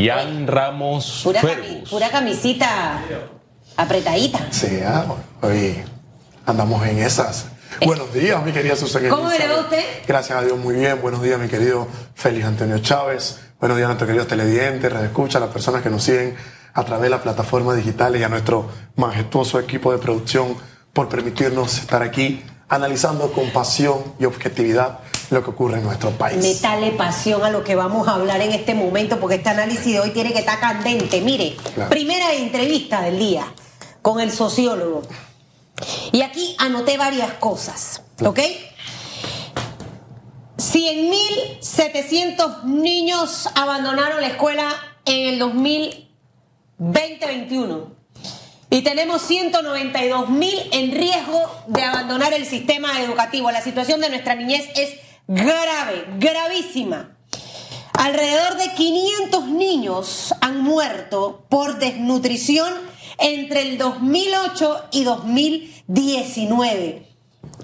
Ian 0.00 0.46
Ramos 0.46 1.20
Pura, 1.24 1.40
cami- 1.40 1.88
pura 1.88 2.10
camisita 2.10 3.00
apretadita. 3.76 4.46
Sí, 4.50 4.80
ah, 4.84 5.06
hoy 5.42 5.76
andamos 6.44 6.86
en 6.86 6.98
esas. 6.98 7.46
Buenos 7.84 8.12
días, 8.12 8.42
mi 8.44 8.52
querida 8.52 8.76
Susana. 8.76 9.06
Eh. 9.06 9.10
¿Cómo 9.10 9.28
le 9.28 9.38
va 9.38 9.44
Elizabeth. 9.44 9.58
a 9.58 9.60
usted? 9.62 9.84
Gracias 10.06 10.38
a 10.38 10.42
Dios, 10.42 10.58
muy 10.58 10.74
bien. 10.76 11.00
Buenos 11.02 11.22
días, 11.22 11.38
mi 11.40 11.48
querido 11.48 11.88
Félix 12.14 12.44
Antonio 12.46 12.78
Chávez. 12.78 13.38
Buenos 13.58 13.76
días 13.78 13.86
a 13.86 13.88
nuestros 13.88 14.06
queridos 14.08 14.28
televidentes, 14.28 14.92
redescucha, 14.92 15.38
a 15.38 15.40
las 15.40 15.50
personas 15.50 15.82
que 15.82 15.90
nos 15.90 16.02
siguen 16.02 16.36
a 16.74 16.84
través 16.84 17.04
de 17.04 17.10
las 17.10 17.20
plataformas 17.22 17.76
digitales 17.76 18.20
y 18.20 18.24
a 18.24 18.28
nuestro 18.28 18.68
majestuoso 18.96 19.58
equipo 19.58 19.92
de 19.92 19.98
producción 19.98 20.56
por 20.92 21.08
permitirnos 21.08 21.78
estar 21.78 22.02
aquí 22.02 22.44
analizando 22.68 23.32
con 23.32 23.50
pasión 23.50 23.98
y 24.18 24.26
objetividad 24.26 24.98
lo 25.30 25.42
que 25.42 25.50
ocurre 25.50 25.78
en 25.78 25.84
nuestro 25.84 26.10
país. 26.10 26.38
Metale 26.42 26.92
pasión 26.92 27.44
a 27.44 27.50
lo 27.50 27.64
que 27.64 27.74
vamos 27.74 28.06
a 28.08 28.14
hablar 28.14 28.40
en 28.40 28.52
este 28.52 28.74
momento, 28.74 29.18
porque 29.20 29.36
este 29.36 29.48
análisis 29.50 29.92
de 29.92 30.00
hoy 30.00 30.10
tiene 30.10 30.32
que 30.32 30.38
estar 30.40 30.58
candente. 30.60 31.20
Mire, 31.20 31.56
Claro. 31.74 31.90
primera 31.90 32.32
entrevista 32.34 33.02
del 33.02 33.18
día 33.18 33.46
con 34.02 34.20
el 34.20 34.30
sociólogo. 34.30 35.02
Y 36.12 36.22
aquí 36.22 36.54
anoté 36.58 36.96
varias 36.96 37.32
cosas, 37.34 38.02
¿ok? 38.24 38.38
100.700 40.58 42.64
niños 42.64 43.48
abandonaron 43.54 44.20
la 44.20 44.28
escuela 44.28 44.68
en 45.04 45.34
el 45.34 45.40
2020-21. 46.78 47.90
Y 48.70 48.82
tenemos 48.82 49.22
192 49.22 50.28
mil 50.30 50.58
en 50.72 50.90
riesgo 50.92 51.40
de 51.68 51.82
abandonar 51.82 52.32
el 52.34 52.46
sistema 52.46 53.00
educativo. 53.02 53.50
La 53.50 53.62
situación 53.62 54.00
de 54.00 54.08
nuestra 54.08 54.34
niñez 54.34 54.64
es 54.74 54.90
grave, 55.28 56.06
gravísima. 56.18 57.16
Alrededor 57.92 58.56
de 58.58 58.72
500 58.74 59.46
niños 59.48 60.34
han 60.40 60.60
muerto 60.60 61.44
por 61.48 61.78
desnutrición 61.78 62.74
entre 63.18 63.62
el 63.62 63.78
2008 63.78 64.88
y 64.92 65.04
2019. 65.04 67.08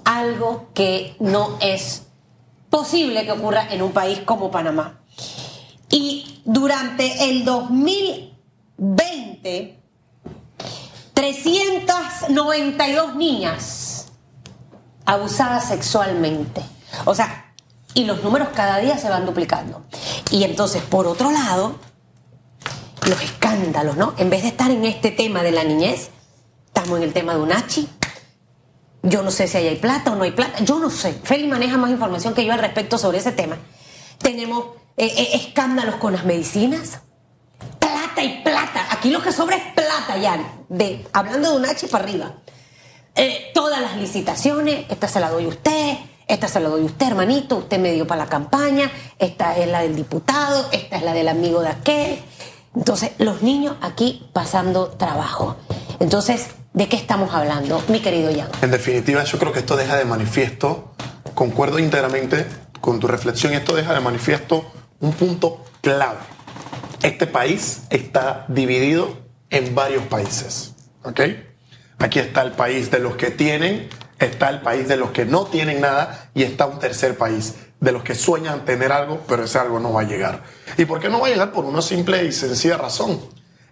Algo 0.05 0.69
que 0.73 1.15
no 1.19 1.59
es 1.61 2.07
posible 2.69 3.25
que 3.25 3.31
ocurra 3.31 3.67
en 3.71 3.83
un 3.83 3.91
país 3.91 4.21
como 4.25 4.49
Panamá. 4.49 5.01
Y 5.89 6.39
durante 6.45 7.29
el 7.29 7.45
2020, 7.45 9.83
392 11.13 13.15
niñas 13.15 14.07
abusadas 15.05 15.67
sexualmente. 15.67 16.63
O 17.05 17.13
sea, 17.13 17.42
y 17.93 18.05
los 18.05 18.23
números 18.23 18.49
cada 18.55 18.79
día 18.79 18.97
se 18.97 19.09
van 19.09 19.25
duplicando. 19.25 19.83
Y 20.31 20.43
entonces, 20.43 20.81
por 20.81 21.07
otro 21.07 21.31
lado, 21.31 21.75
los 23.07 23.21
escándalos, 23.21 23.97
¿no? 23.97 24.13
En 24.17 24.29
vez 24.29 24.43
de 24.43 24.49
estar 24.49 24.71
en 24.71 24.85
este 24.85 25.11
tema 25.11 25.43
de 25.43 25.51
la 25.51 25.63
niñez, 25.63 26.09
estamos 26.67 26.97
en 26.97 27.03
el 27.03 27.13
tema 27.13 27.33
de 27.33 27.41
Unachi. 27.41 27.87
Yo 29.03 29.21
no 29.21 29.31
sé 29.31 29.47
si 29.47 29.57
ahí 29.57 29.67
hay 29.67 29.75
plata 29.75 30.11
o 30.11 30.15
no 30.15 30.23
hay 30.23 30.31
plata. 30.31 30.63
Yo 30.63 30.79
no 30.79 30.89
sé. 30.89 31.13
Feli 31.23 31.47
maneja 31.47 31.77
más 31.77 31.91
información 31.91 32.33
que 32.33 32.45
yo 32.45 32.53
al 32.53 32.59
respecto 32.59 32.97
sobre 32.97 33.17
ese 33.17 33.33
tema. 33.33 33.57
Tenemos 34.17 34.65
eh, 34.95 35.05
eh, 35.05 35.29
escándalos 35.33 35.95
con 35.95 36.13
las 36.13 36.23
medicinas. 36.23 36.99
Plata 37.79 38.23
y 38.23 38.41
plata. 38.43 38.87
Aquí 38.91 39.09
lo 39.09 39.21
que 39.21 39.33
sobra 39.33 39.57
es 39.57 39.73
plata 39.73 40.17
ya. 40.17 40.39
De, 40.69 41.05
hablando 41.11 41.51
de 41.51 41.57
Unachi 41.57 41.87
para 41.87 42.05
arriba. 42.05 42.35
Eh, 43.15 43.51
todas 43.53 43.81
las 43.81 43.97
licitaciones, 43.97 44.85
esta 44.89 45.07
se 45.07 45.19
la 45.19 45.29
doy 45.29 45.45
a 45.45 45.49
usted, 45.49 45.97
esta 46.27 46.47
se 46.47 46.59
la 46.59 46.69
doy 46.69 46.81
a 46.81 46.85
usted, 46.85 47.07
hermanito, 47.07 47.57
usted 47.57 47.79
me 47.79 47.91
dio 47.91 48.07
para 48.07 48.23
la 48.23 48.29
campaña, 48.29 48.91
esta 49.19 49.57
es 49.57 49.67
la 49.67 49.81
del 49.81 49.95
diputado, 49.95 50.67
esta 50.71 50.97
es 50.97 51.03
la 51.03 51.13
del 51.13 51.27
amigo 51.27 51.61
de 51.61 51.69
aquel. 51.69 52.19
Entonces, 52.75 53.11
los 53.19 53.41
niños 53.41 53.75
aquí 53.81 54.27
pasando 54.33 54.87
trabajo. 54.87 55.57
Entonces, 55.99 56.47
¿de 56.73 56.87
qué 56.87 56.95
estamos 56.95 57.33
hablando, 57.33 57.83
mi 57.87 57.99
querido 57.99 58.31
Jan? 58.35 58.49
En 58.61 58.71
definitiva, 58.71 59.23
yo 59.23 59.37
creo 59.37 59.51
que 59.51 59.59
esto 59.59 59.75
deja 59.75 59.95
de 59.95 60.05
manifiesto, 60.05 60.93
concuerdo 61.35 61.79
íntegramente 61.79 62.45
con 62.81 62.99
tu 62.99 63.07
reflexión, 63.07 63.53
esto 63.53 63.75
deja 63.75 63.93
de 63.93 63.99
manifiesto 63.99 64.65
un 64.99 65.13
punto 65.13 65.63
clave. 65.81 66.19
Este 67.01 67.27
país 67.27 67.83
está 67.89 68.45
dividido 68.47 69.17
en 69.49 69.75
varios 69.75 70.03
países, 70.05 70.73
¿ok? 71.03 71.21
Aquí 71.99 72.19
está 72.19 72.41
el 72.41 72.53
país 72.53 72.89
de 72.89 72.99
los 72.99 73.15
que 73.15 73.29
tienen, 73.29 73.89
está 74.25 74.49
el 74.49 74.61
país 74.61 74.87
de 74.87 74.97
los 74.97 75.11
que 75.11 75.25
no 75.25 75.45
tienen 75.45 75.81
nada 75.81 76.29
y 76.33 76.43
está 76.43 76.65
un 76.65 76.79
tercer 76.79 77.17
país 77.17 77.55
de 77.79 77.91
los 77.91 78.03
que 78.03 78.15
sueñan 78.15 78.65
tener 78.65 78.91
algo, 78.91 79.21
pero 79.27 79.43
ese 79.43 79.59
algo 79.59 79.79
no 79.79 79.93
va 79.93 80.01
a 80.01 80.05
llegar. 80.05 80.43
¿Y 80.77 80.85
por 80.85 80.99
qué 80.99 81.09
no 81.09 81.19
va 81.19 81.27
a 81.27 81.29
llegar? 81.29 81.51
Por 81.51 81.65
una 81.65 81.81
simple 81.81 82.23
y 82.23 82.31
sencilla 82.31 82.77
razón. 82.77 83.19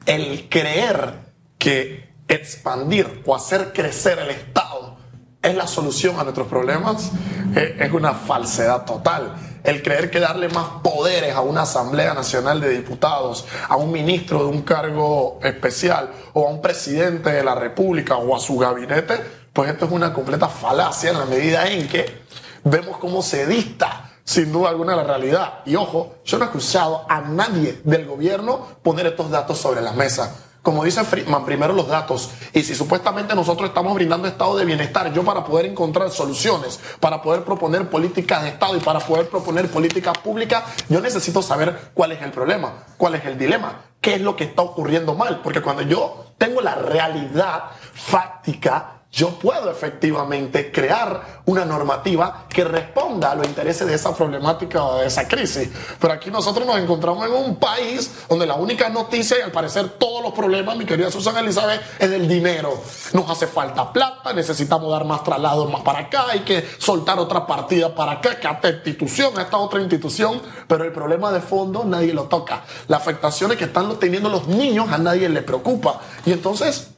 El 0.06 0.50
creer 0.50 1.16
que 1.57 2.11
expandir 2.28 3.23
o 3.25 3.35
hacer 3.35 3.72
crecer 3.73 4.19
el 4.19 4.31
Estado 4.31 4.97
es 5.41 5.56
la 5.56 5.67
solución 5.67 6.19
a 6.19 6.23
nuestros 6.23 6.47
problemas 6.47 7.11
eh, 7.56 7.78
es 7.79 7.91
una 7.91 8.13
falsedad 8.13 8.85
total. 8.85 9.35
El 9.63 9.84
creer 9.84 10.09
que 10.09 10.19
darle 10.19 10.50
más 10.50 10.81
poderes 10.84 11.35
a 11.35 11.41
una 11.41 11.63
Asamblea 11.63 12.13
Nacional 12.13 12.61
de 12.61 12.69
Diputados, 12.69 13.45
a 13.67 13.75
un 13.75 13.91
ministro 13.91 14.40
de 14.40 14.45
un 14.45 14.61
cargo 14.63 15.40
especial 15.44 16.11
o 16.34 16.47
a 16.47 16.50
un 16.50 16.61
presidente 16.61 17.31
de 17.31 17.44
la 17.44 17.56
República 17.56 18.17
o 18.17 18.35
a 18.35 18.40
su 18.40 18.57
gabinete, 18.57 19.19
pues 19.53 19.69
esto 19.69 19.85
es 19.85 19.91
una 19.91 20.13
completa 20.13 20.47
falacia 20.47 21.12
en 21.12 21.19
la 21.19 21.25
medida 21.25 21.67
en 21.67 21.88
que 21.88 22.22
vemos 22.63 22.97
cómo 22.97 23.22
se 23.22 23.45
dista 23.47 24.12
sin 24.23 24.51
duda 24.51 24.69
alguna 24.69 24.95
la 24.95 25.03
realidad. 25.03 25.59
Y 25.66 25.75
ojo, 25.75 26.16
yo 26.23 26.38
no 26.38 26.45
he 26.45 26.47
escuchado 26.47 27.06
a 27.09 27.22
nadie 27.22 27.81
del 27.84 28.06
gobierno 28.06 28.66
poner 28.81 29.07
estos 29.07 29.29
datos 29.29 29.57
sobre 29.57 29.81
la 29.81 29.94
mesa. 29.94 30.47
Como 30.61 30.84
dice 30.84 31.03
Friedman, 31.03 31.44
primero 31.44 31.73
los 31.73 31.88
datos. 31.88 32.29
Y 32.53 32.61
si 32.61 32.75
supuestamente 32.75 33.34
nosotros 33.34 33.69
estamos 33.69 33.95
brindando 33.95 34.28
estado 34.28 34.56
de 34.56 34.63
bienestar, 34.63 35.11
yo 35.11 35.23
para 35.23 35.44
poder 35.44 35.66
encontrar 35.66 36.11
soluciones, 36.11 36.79
para 37.00 37.19
poder 37.22 37.44
proponer 37.44 37.90
políticas 37.90 38.44
de 38.44 38.50
Estado 38.50 38.78
y 38.78 38.79
para 38.79 39.00
poder 39.00 39.28
proponer 39.28 39.72
políticas 39.72 40.16
públicas, 40.19 40.63
yo 40.88 41.01
necesito 41.01 41.41
saber 41.41 41.91
cuál 41.95 42.11
es 42.11 42.22
el 42.22 42.29
problema, 42.29 42.85
cuál 42.97 43.16
es 43.16 43.25
el 43.25 43.40
dilema, 43.40 43.85
qué 44.00 44.13
es 44.16 44.22
lo 44.22 44.35
que 44.35 44.44
está 44.44 44.61
ocurriendo 44.61 45.16
mal. 45.16 45.41
Porque 45.44 45.63
cuando 45.63 45.81
yo 45.81 46.28
tengo 46.38 46.61
la 46.61 46.75
realidad 46.75 47.63
fáctica, 47.94 49.00
yo 49.11 49.31
puedo 49.31 49.69
efectivamente 49.69 50.72
crear 50.72 51.41
una 51.45 51.66
normativa 51.66 52.45
que 52.47 52.63
responda 52.63 53.31
a 53.31 53.35
los 53.35 53.45
intereses 53.45 53.85
de 53.85 53.95
esa 53.95 54.16
problemática 54.16 54.83
o 54.85 54.99
de 54.99 55.07
esa 55.07 55.27
crisis. 55.27 55.69
Pero 55.99 56.13
aquí 56.13 56.31
nosotros 56.31 56.66
nos 56.66 56.77
encontramos 56.77 57.27
en 57.27 57.33
un 57.33 57.57
país 57.57 58.09
donde 58.29 58.45
la 58.45 58.55
única 58.55 58.88
noticia 58.88 59.38
y 59.38 59.41
al 59.41 59.51
parecer 59.51 59.89
todos 59.99 60.23
los 60.23 60.31
problemas, 60.31 60.77
mi 60.77 60.85
querida 60.85 61.11
Susana 61.11 61.41
Elizabeth, 61.41 61.81
es 61.99 62.09
del 62.09 62.25
dinero. 62.25 62.81
Nos 63.11 63.29
hace 63.29 63.47
falta 63.47 63.91
plata, 63.91 64.31
necesitamos 64.31 64.89
dar 64.89 65.03
más 65.03 65.25
traslados 65.25 65.69
más 65.69 65.81
para 65.81 65.99
acá, 65.99 66.28
hay 66.29 66.39
que 66.41 66.66
soltar 66.78 67.19
otra 67.19 67.45
partida 67.45 67.93
para 67.93 68.13
acá, 68.13 68.39
que 68.39 68.47
a 68.47 68.51
esta 68.51 68.69
institución, 68.69 69.38
a 69.38 69.41
esta 69.41 69.57
otra 69.57 69.81
institución, 69.81 70.41
pero 70.67 70.85
el 70.85 70.93
problema 70.93 71.33
de 71.33 71.41
fondo 71.41 71.83
nadie 71.83 72.13
lo 72.13 72.23
toca. 72.25 72.63
Las 72.88 73.01
afectaciones 73.01 73.57
que 73.57 73.66
están 73.66 73.93
teniendo 73.99 74.29
los 74.29 74.47
niños 74.47 74.89
a 74.89 74.97
nadie 74.97 75.28
le 75.28 75.41
preocupa. 75.41 75.99
Y 76.25 76.31
entonces 76.31 76.91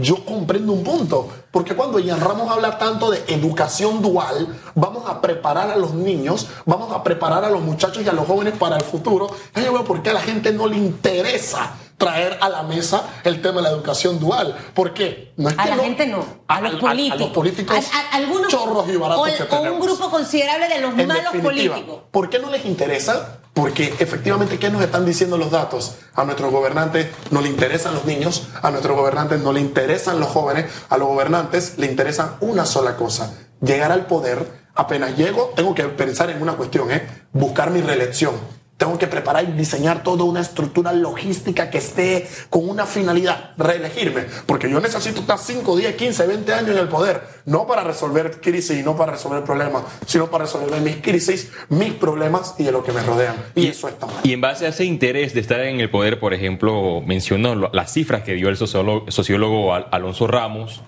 yo 0.00 0.24
comprendo 0.24 0.72
un 0.72 0.84
punto, 0.84 1.28
porque 1.50 1.74
cuando 1.74 1.98
Ian 1.98 2.20
Ramos 2.20 2.50
habla 2.50 2.78
tanto 2.78 3.10
de 3.10 3.22
educación 3.28 4.02
dual, 4.02 4.58
vamos 4.74 5.08
a 5.08 5.20
preparar 5.20 5.70
a 5.70 5.76
los 5.76 5.94
niños, 5.94 6.48
vamos 6.66 6.92
a 6.92 7.02
preparar 7.02 7.44
a 7.44 7.50
los 7.50 7.60
muchachos 7.60 8.02
y 8.04 8.08
a 8.08 8.12
los 8.12 8.26
jóvenes 8.26 8.54
para 8.58 8.76
el 8.76 8.82
futuro. 8.82 9.28
Ya 9.54 9.62
yo 9.62 9.72
veo 9.72 9.84
por 9.84 10.02
qué 10.02 10.10
a 10.10 10.14
la 10.14 10.20
gente 10.20 10.52
no 10.52 10.66
le 10.66 10.76
interesa 10.76 11.72
traer 11.98 12.38
a 12.40 12.48
la 12.48 12.62
mesa 12.62 13.02
el 13.24 13.42
tema 13.42 13.56
de 13.56 13.62
la 13.64 13.70
educación 13.70 14.18
dual. 14.20 14.56
¿Por 14.72 14.94
qué? 14.94 15.32
No 15.36 15.48
es 15.48 15.58
A 15.58 15.64
que 15.64 15.68
la 15.70 15.76
no- 15.76 15.82
gente 15.82 16.06
no, 16.06 16.24
a 16.46 16.60
los 16.60 16.76
políticos. 16.76 17.20
los 17.20 17.30
políticos 17.30 17.76
A- 17.76 17.98
a- 17.98 18.16
algunos- 18.16 18.48
chorros 18.48 18.88
y 18.88 18.96
baratos 18.96 19.28
o, 19.28 19.36
que 19.36 19.42
o 19.42 19.46
tenemos. 19.46 19.72
un 19.80 19.86
grupo 19.86 20.10
considerable 20.10 20.68
de 20.68 20.80
los 20.80 20.98
En 20.98 21.06
malos 21.08 21.34
políticos. 21.42 22.00
¿Por 22.10 22.30
qué 22.30 22.38
no 22.38 22.50
les 22.50 22.64
interesa? 22.64 23.40
Porque 23.52 23.92
efectivamente, 23.98 24.58
¿qué 24.60 24.70
nos 24.70 24.80
están 24.82 25.04
diciendo 25.04 25.36
los 25.36 25.50
datos? 25.50 25.96
A 26.14 26.24
nuestros 26.24 26.52
gobernantes 26.52 27.08
no 27.32 27.40
le 27.40 27.48
interesan 27.48 27.92
los 27.94 28.04
niños, 28.04 28.46
a 28.62 28.70
nuestros 28.70 28.96
gobernantes 28.96 29.40
no 29.40 29.52
le 29.52 29.60
interesan 29.60 30.20
los 30.20 30.28
jóvenes, 30.28 30.66
a 30.88 30.96
los 30.96 31.08
gobernantes 31.08 31.76
le 31.78 31.86
interesa 31.86 32.36
una 32.40 32.64
sola 32.64 32.94
cosa, 32.96 33.34
llegar 33.60 33.90
al 33.90 34.06
poder. 34.06 34.68
Apenas 34.76 35.16
llego, 35.16 35.52
tengo 35.56 35.74
que 35.74 35.82
pensar 35.84 36.30
en 36.30 36.40
una 36.40 36.52
cuestión, 36.52 36.92
¿eh? 36.92 37.04
buscar 37.32 37.72
mi 37.72 37.80
reelección. 37.80 38.36
Tengo 38.78 38.96
que 38.96 39.08
preparar 39.08 39.42
y 39.42 39.52
diseñar 39.52 40.04
toda 40.04 40.22
una 40.22 40.40
estructura 40.40 40.92
logística 40.92 41.68
que 41.68 41.78
esté 41.78 42.28
con 42.48 42.68
una 42.68 42.86
finalidad, 42.86 43.50
reelegirme. 43.56 44.26
Porque 44.46 44.70
yo 44.70 44.80
necesito 44.80 45.20
estar 45.20 45.36
5, 45.36 45.76
10, 45.76 45.96
15, 45.96 46.26
20 46.28 46.54
años 46.54 46.70
en 46.70 46.78
el 46.78 46.88
poder. 46.88 47.20
No 47.44 47.66
para 47.66 47.82
resolver 47.82 48.40
crisis 48.40 48.78
y 48.78 48.84
no 48.84 48.96
para 48.96 49.12
resolver 49.12 49.42
problemas, 49.42 49.82
sino 50.06 50.30
para 50.30 50.44
resolver 50.44 50.80
mis 50.80 50.98
crisis, 50.98 51.50
mis 51.70 51.92
problemas 51.94 52.54
y 52.56 52.62
de 52.62 52.70
lo 52.70 52.84
que 52.84 52.92
me 52.92 53.02
rodean. 53.02 53.34
Y, 53.56 53.66
eso 53.66 53.88
está 53.88 54.06
mal. 54.06 54.14
Y 54.22 54.32
en 54.32 54.40
base 54.40 54.64
a 54.66 54.68
ese 54.68 54.84
interés 54.84 55.34
de 55.34 55.40
estar 55.40 55.58
en 55.60 55.80
el 55.80 55.90
poder, 55.90 56.20
por 56.20 56.32
ejemplo, 56.32 57.02
mencionó 57.04 57.56
las 57.72 57.92
cifras 57.92 58.22
que 58.22 58.34
dio 58.34 58.48
el 58.48 58.56
sociólogo, 58.56 59.10
sociólogo 59.10 59.74
Al- 59.74 59.88
Alonso 59.90 60.28
Ramos. 60.28 60.82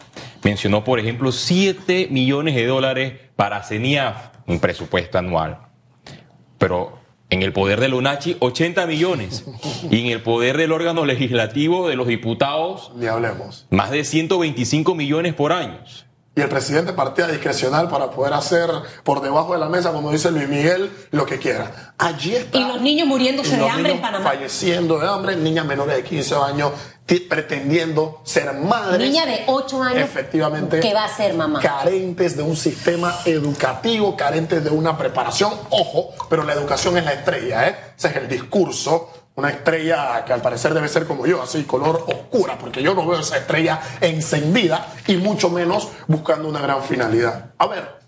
Mencionó, 0.45 0.85
por 0.85 1.01
ejemplo, 1.01 1.33
7 1.33 2.07
millones 2.13 2.55
de 2.55 2.67
dólares 2.67 3.15
para 3.35 3.65
CENIAF, 3.65 4.29
un 4.47 4.61
presupuesto 4.61 5.19
anual. 5.19 5.59
Pero 6.57 7.00
En 7.31 7.43
el 7.43 7.53
poder 7.53 7.81
de 7.81 7.89
Lunachi, 7.89 8.37
80 8.41 8.87
millones. 8.87 9.45
Y 9.91 10.01
en 10.01 10.07
el 10.07 10.21
poder 10.21 10.57
del 10.57 10.73
órgano 10.73 11.05
legislativo 11.07 11.89
de 11.89 11.95
los 11.97 12.09
diputados, 12.09 12.91
Ni 12.97 13.07
hablemos. 13.07 13.67
más 13.71 13.91
de 13.93 14.03
125 14.05 14.95
millones 14.97 15.35
por 15.35 15.53
año. 15.53 15.79
Y 16.37 16.41
el 16.43 16.49
presidente 16.49 16.93
partía 16.93 17.27
discrecional 17.27 17.89
para 17.89 18.11
poder 18.11 18.35
hacer 18.35 18.71
por 19.03 19.21
debajo 19.21 19.53
de 19.53 19.59
la 19.59 19.69
mesa, 19.69 19.93
como 19.93 20.13
dice 20.13 20.31
Luis 20.31 20.49
Miguel, 20.49 20.91
lo 21.11 21.27
que 21.27 21.39
quiera. 21.39 21.95
Allí 21.99 22.37
está. 22.37 22.57
Y 22.57 22.65
los 22.65 22.81
niños 22.81 23.09
muriéndose 23.09 23.57
y 23.57 23.59
de 23.59 23.69
hambre 23.69 23.93
en 23.93 24.01
Panamá. 24.01 24.25
Falleciendo 24.25 24.99
de 25.01 25.09
hambre, 25.09 25.37
niñas 25.37 25.67
menores 25.67 25.97
de 25.97 26.05
15 26.05 26.35
años 26.37 26.73
pretendiendo 27.19 28.21
ser 28.25 28.53
madres. 28.55 29.01
Niña 29.01 29.27
de 29.27 29.43
8 29.47 29.83
años 29.83 30.03
Efectivamente. 30.03 30.81
que 30.81 30.95
va 30.95 31.05
a 31.05 31.09
ser 31.09 31.35
mamá. 31.35 31.61
Carentes 31.61 32.37
de 32.37 32.43
un 32.43 32.57
sistema 32.57 33.15
educativo, 33.25 34.17
carentes 34.17 34.63
de 34.63 34.71
una 34.71 34.97
preparación. 34.97 35.53
Ojo, 35.71 36.11
pero 36.29 36.45
la 36.45 36.53
educación 36.53 36.97
es 36.99 37.05
la 37.05 37.15
estrella, 37.15 37.69
¿eh? 37.69 37.77
Ese 37.99 38.09
es 38.09 38.17
el 38.17 38.29
discurso. 38.29 39.11
Una 39.37 39.51
estrella 39.51 40.25
que 40.25 40.33
al 40.33 40.43
parecer 40.43 40.75
debe 40.75 40.89
ser 40.89 41.07
como 41.07 41.27
yo, 41.27 41.43
así, 41.43 41.65
color 41.65 42.05
oscura, 42.09 42.59
porque 42.59 42.83
yo 42.83 42.95
no 42.95 43.07
veo 43.07 43.21
esa 43.21 43.39
estrella 43.39 43.81
encendida 44.01 44.93
y 45.07 45.17
mucho 45.17 45.51
menos 45.51 45.89
buscando 46.09 46.49
una 46.49 46.61
gran 46.61 46.83
finalidad. 46.83 47.53
A 47.57 47.67
ver, 47.67 48.01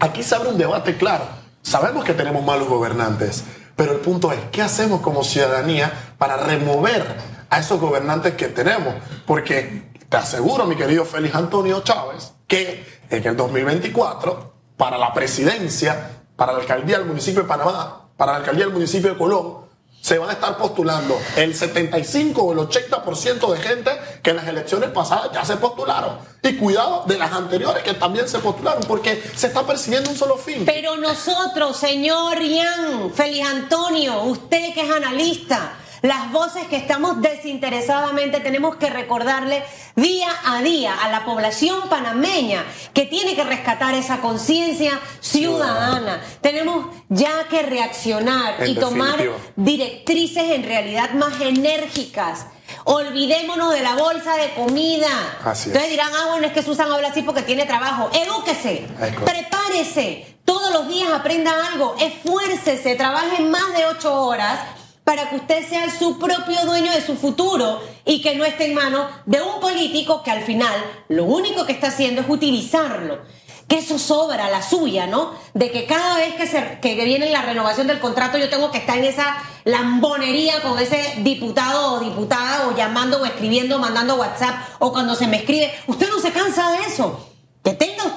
aquí 0.00 0.22
se 0.22 0.34
abre 0.34 0.50
un 0.50 0.58
debate 0.58 0.96
claro. 0.96 1.24
Sabemos 1.62 2.04
que 2.04 2.14
tenemos 2.14 2.44
malos 2.44 2.68
gobernantes, 2.68 3.44
pero 3.76 3.92
el 3.92 3.98
punto 3.98 4.32
es, 4.32 4.40
¿qué 4.50 4.62
hacemos 4.62 5.00
como 5.00 5.22
ciudadanía 5.22 5.92
para 6.18 6.36
remover 6.36 7.04
a 7.48 7.60
esos 7.60 7.80
gobernantes 7.80 8.34
que 8.34 8.48
tenemos? 8.48 8.94
Porque 9.26 9.92
te 10.08 10.16
aseguro, 10.16 10.66
mi 10.66 10.74
querido 10.74 11.04
Félix 11.04 11.34
Antonio 11.34 11.80
Chávez, 11.82 12.32
que 12.46 13.00
en 13.10 13.26
el 13.26 13.36
2024, 13.36 14.54
para 14.76 14.98
la 14.98 15.12
presidencia, 15.12 16.22
para 16.34 16.52
la 16.52 16.60
alcaldía 16.60 16.98
del 16.98 17.06
municipio 17.06 17.42
de 17.42 17.48
Panamá, 17.48 18.08
para 18.16 18.32
la 18.32 18.38
alcaldía 18.38 18.64
del 18.64 18.74
municipio 18.74 19.10
de 19.10 19.18
Colón, 19.18 19.67
se 20.08 20.16
van 20.16 20.30
a 20.30 20.32
estar 20.32 20.56
postulando 20.56 21.20
el 21.36 21.54
75 21.54 22.42
o 22.42 22.52
el 22.54 22.60
80% 22.60 23.52
de 23.52 23.58
gente 23.58 23.90
que 24.22 24.30
en 24.30 24.36
las 24.36 24.48
elecciones 24.48 24.88
pasadas 24.88 25.32
ya 25.34 25.44
se 25.44 25.58
postularon. 25.58 26.16
Y 26.42 26.54
cuidado 26.56 27.04
de 27.06 27.18
las 27.18 27.30
anteriores 27.30 27.82
que 27.82 27.92
también 27.92 28.26
se 28.26 28.38
postularon, 28.38 28.82
porque 28.88 29.22
se 29.36 29.48
está 29.48 29.66
persiguiendo 29.66 30.08
un 30.08 30.16
solo 30.16 30.38
fin. 30.38 30.62
Pero 30.64 30.96
nosotros, 30.96 31.76
señor 31.76 32.40
Ian, 32.40 33.12
Félix 33.12 33.48
Antonio, 33.50 34.22
usted 34.22 34.72
que 34.72 34.80
es 34.80 34.90
analista, 34.90 35.74
las 36.02 36.30
voces 36.32 36.66
que 36.68 36.76
estamos 36.76 37.20
desinteresadamente 37.20 38.40
tenemos 38.40 38.76
que 38.76 38.90
recordarle 38.90 39.62
día 39.96 40.28
a 40.44 40.62
día 40.62 40.94
a 40.94 41.10
la 41.10 41.24
población 41.24 41.88
panameña 41.88 42.64
que 42.94 43.06
tiene 43.06 43.34
que 43.34 43.44
rescatar 43.44 43.94
esa 43.94 44.18
conciencia 44.18 45.00
ciudadana. 45.20 46.22
Tenemos 46.40 46.86
ya 47.08 47.48
que 47.48 47.62
reaccionar 47.62 48.62
En 48.62 48.70
y 48.70 48.74
tomar 48.76 49.18
directrices 49.56 50.50
en 50.50 50.62
realidad 50.62 51.10
más 51.12 51.40
enérgicas. 51.40 52.46
Olvidémonos 52.84 53.72
de 53.72 53.82
la 53.82 53.96
bolsa 53.96 54.36
de 54.36 54.50
comida. 54.50 55.08
Así 55.44 55.62
es. 55.62 55.66
Entonces 55.68 55.90
dirán, 55.90 56.10
ah, 56.14 56.26
bueno, 56.30 56.46
es 56.46 56.52
que 56.52 56.62
Susan 56.62 56.92
habla 56.92 57.08
así 57.08 57.22
porque 57.22 57.42
tiene 57.42 57.64
trabajo. 57.64 58.10
Edúquese, 58.12 58.86
prepárese, 59.24 60.36
todos 60.44 60.72
los 60.72 60.88
días 60.88 61.10
aprenda 61.12 61.52
algo, 61.72 61.96
esfuércese, 61.98 62.94
trabaje 62.94 63.42
más 63.42 63.76
de 63.76 63.86
ocho 63.86 64.22
horas 64.22 64.60
para 65.08 65.30
que 65.30 65.36
usted 65.36 65.66
sea 65.66 65.88
su 65.88 66.18
propio 66.18 66.66
dueño 66.66 66.92
de 66.92 67.00
su 67.00 67.16
futuro 67.16 67.80
y 68.04 68.20
que 68.20 68.34
no 68.34 68.44
esté 68.44 68.66
en 68.66 68.74
manos 68.74 69.06
de 69.24 69.40
un 69.40 69.58
político 69.58 70.22
que 70.22 70.30
al 70.30 70.42
final 70.42 70.74
lo 71.08 71.24
único 71.24 71.64
que 71.64 71.72
está 71.72 71.86
haciendo 71.86 72.20
es 72.20 72.28
utilizarlo. 72.28 73.20
Que 73.66 73.78
eso 73.78 73.98
sobra 73.98 74.50
la 74.50 74.60
suya, 74.60 75.06
¿no? 75.06 75.32
De 75.54 75.70
que 75.70 75.86
cada 75.86 76.18
vez 76.18 76.34
que, 76.34 76.46
se, 76.46 76.78
que 76.82 77.02
viene 77.06 77.30
la 77.30 77.40
renovación 77.40 77.86
del 77.86 78.00
contrato 78.00 78.36
yo 78.36 78.50
tengo 78.50 78.70
que 78.70 78.76
estar 78.76 78.98
en 78.98 79.04
esa 79.04 79.38
lambonería 79.64 80.60
con 80.60 80.78
ese 80.78 81.14
diputado 81.20 81.94
o 81.94 82.00
diputada 82.00 82.68
o 82.68 82.76
llamando 82.76 83.22
o 83.22 83.24
escribiendo, 83.24 83.78
mandando 83.78 84.16
WhatsApp 84.16 84.56
o 84.78 84.92
cuando 84.92 85.14
se 85.14 85.26
me 85.26 85.38
escribe. 85.38 85.72
Usted 85.86 86.10
no 86.10 86.20
se 86.20 86.32
cansa 86.32 86.70
de 86.72 86.80
eso. 86.80 87.27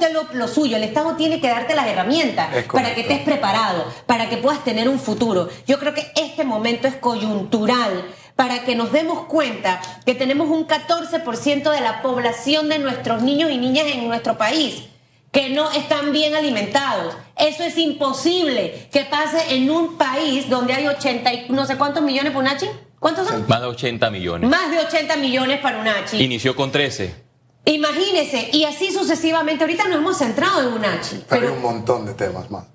Lo, 0.10 0.28
lo 0.34 0.48
suyo, 0.48 0.78
el 0.78 0.84
Estado 0.84 1.16
tiene 1.16 1.40
que 1.40 1.48
darte 1.48 1.76
las 1.76 1.88
herramientas 1.88 2.50
para 2.72 2.96
que 2.96 3.02
estés 3.02 3.20
preparado, 3.20 3.86
para 4.06 4.30
que 4.30 4.38
puedas 4.38 4.64
tener 4.64 4.90
un 4.90 5.00
futuro. 5.00 5.50
Yo 5.68 5.80
creo 5.80 5.94
que 5.94 6.12
este 6.16 6.44
momento 6.44 6.88
es 6.88 6.96
coyuntural 6.96 8.06
para 8.36 8.64
que 8.64 8.76
nos 8.76 8.92
demos 8.92 9.26
cuenta 9.28 9.82
que 10.06 10.16
tenemos 10.16 10.50
un 10.50 10.68
14% 10.68 11.72
de 11.72 11.82
la 11.82 12.02
población 12.02 12.70
de 12.70 12.80
nuestros 12.80 13.22
niños 13.22 13.52
y 13.52 13.58
niñas 13.58 13.86
en 13.88 14.08
nuestro 14.08 14.38
país 14.38 14.84
que 15.32 15.50
no 15.50 15.72
están 15.72 16.12
bien 16.12 16.36
alimentados. 16.36 17.16
Eso 17.38 17.64
es 17.64 17.78
imposible 17.78 18.88
que 18.92 19.06
pase 19.06 19.56
en 19.56 19.70
un 19.72 19.98
país 19.98 20.50
donde 20.50 20.74
hay 20.74 20.88
80 20.88 21.34
y 21.34 21.46
no 21.50 21.66
sé 21.66 21.78
cuántos 21.78 22.04
millones 22.04 22.34
por 22.34 22.44
Nachi. 22.44 22.68
¿Cuántos 23.00 23.28
son? 23.28 23.46
Más 23.48 23.62
de 23.62 23.68
80 23.68 24.12
millones. 24.12 24.50
Más 24.50 24.70
de 24.70 24.80
80 24.80 25.16
millones 25.18 25.60
para 25.60 25.80
Unachi. 25.80 26.24
Inició 26.24 26.56
con 26.56 26.72
13. 26.72 27.31
Imagínese, 27.66 28.50
y 28.52 28.64
así 28.64 28.92
sucesivamente. 28.92 29.64
Ahorita 29.64 29.88
nos 29.88 29.98
hemos 29.98 30.18
centrado 30.18 30.62
en 30.62 30.74
Unachi. 30.74 31.24
Pero 31.30 31.48
hay 31.48 31.54
un 31.54 31.62
montón 31.62 32.06
de 32.06 32.14
temas 32.14 32.50
más. 32.50 32.66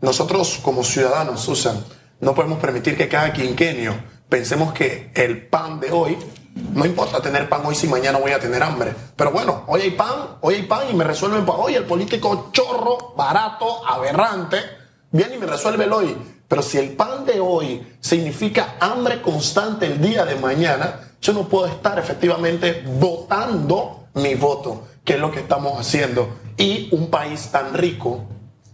Nosotros 0.00 0.60
como 0.62 0.84
ciudadanos, 0.84 1.40
Susan, 1.40 1.82
no 2.20 2.34
podemos 2.34 2.58
permitir 2.58 2.96
que 2.96 3.08
cada 3.08 3.32
quinquenio 3.32 3.94
pensemos 4.28 4.72
que 4.72 5.10
el 5.14 5.46
pan 5.46 5.80
de 5.80 5.90
hoy, 5.92 6.18
no 6.74 6.84
importa 6.84 7.20
tener 7.20 7.48
pan 7.48 7.62
hoy 7.64 7.74
si 7.74 7.86
mañana 7.86 8.18
voy 8.18 8.32
a 8.32 8.38
tener 8.38 8.62
hambre. 8.62 8.94
Pero 9.16 9.30
bueno, 9.30 9.64
hoy 9.66 9.80
hay 9.80 9.90
pan, 9.92 10.36
hoy 10.42 10.56
hay 10.56 10.62
pan 10.64 10.82
y 10.90 10.94
me 10.94 11.04
resuelven 11.04 11.46
para 11.46 11.58
hoy. 11.58 11.74
El 11.74 11.84
político 11.84 12.50
chorro, 12.52 13.14
barato, 13.16 13.86
aberrante, 13.86 14.58
viene 15.10 15.36
y 15.36 15.38
me 15.38 15.46
resuelve 15.46 15.84
el 15.84 15.92
hoy. 15.92 16.16
Pero 16.46 16.60
si 16.62 16.78
el 16.78 16.92
pan 16.92 17.24
de 17.24 17.40
hoy 17.40 17.96
significa 18.00 18.76
hambre 18.78 19.22
constante 19.22 19.86
el 19.86 20.00
día 20.00 20.24
de 20.26 20.36
mañana, 20.36 21.00
yo 21.20 21.32
no 21.32 21.48
puedo 21.48 21.66
estar 21.66 21.98
efectivamente 21.98 22.84
votando 22.86 24.03
mi 24.14 24.34
voto, 24.34 24.84
que 25.04 25.14
es 25.14 25.20
lo 25.20 25.30
que 25.30 25.40
estamos 25.40 25.78
haciendo. 25.78 26.28
Y 26.56 26.88
un 26.92 27.10
país 27.10 27.48
tan 27.50 27.74
rico 27.74 28.22